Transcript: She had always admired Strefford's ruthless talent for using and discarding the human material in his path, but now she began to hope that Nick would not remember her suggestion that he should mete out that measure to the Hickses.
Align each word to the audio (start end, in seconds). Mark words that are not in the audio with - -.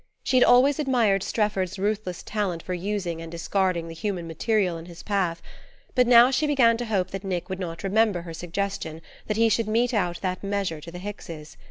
She 0.23 0.35
had 0.37 0.43
always 0.43 0.79
admired 0.79 1.21
Strefford's 1.21 1.77
ruthless 1.77 2.23
talent 2.23 2.63
for 2.63 2.73
using 2.73 3.21
and 3.21 3.31
discarding 3.31 3.87
the 3.87 3.93
human 3.93 4.25
material 4.25 4.75
in 4.79 4.85
his 4.87 5.03
path, 5.03 5.43
but 5.93 6.07
now 6.07 6.31
she 6.31 6.47
began 6.47 6.75
to 6.77 6.85
hope 6.87 7.11
that 7.11 7.23
Nick 7.23 7.49
would 7.49 7.59
not 7.59 7.83
remember 7.83 8.23
her 8.23 8.33
suggestion 8.33 9.03
that 9.27 9.37
he 9.37 9.47
should 9.47 9.67
mete 9.67 9.93
out 9.93 10.19
that 10.21 10.43
measure 10.43 10.81
to 10.81 10.89
the 10.89 10.97
Hickses. 10.97 11.55